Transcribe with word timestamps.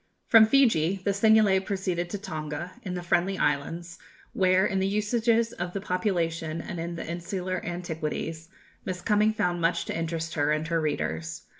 From 0.25 0.47
Fiji 0.47 0.99
the 1.03 1.11
Seignelay 1.13 1.63
proceeded 1.63 2.09
to 2.09 2.17
Tonga, 2.17 2.71
in 2.81 2.95
the 2.95 3.03
Friendly 3.03 3.37
Islands, 3.37 3.99
where, 4.33 4.65
in 4.65 4.79
the 4.79 4.87
usages 4.87 5.51
of 5.53 5.73
the 5.73 5.79
population 5.79 6.59
and 6.59 6.79
in 6.79 6.95
the 6.95 7.05
insular 7.05 7.63
antiquities, 7.63 8.49
Miss 8.83 8.99
Cumming 8.99 9.31
found 9.33 9.61
much 9.61 9.85
to 9.85 9.95
interest 9.95 10.33
her 10.33 10.51
and 10.51 10.67
her 10.69 10.81
readers. 10.81 11.43